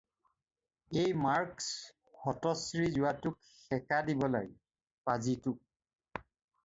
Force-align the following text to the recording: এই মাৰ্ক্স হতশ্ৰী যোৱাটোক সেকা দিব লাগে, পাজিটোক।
এই 1.01 1.11
মাৰ্ক্স 1.25 2.23
হতশ্ৰী 2.23 2.87
যোৱাটোক 2.95 3.37
সেকা 3.53 4.01
দিব 4.09 4.27
লাগে, 4.37 4.53
পাজিটোক। 5.11 6.25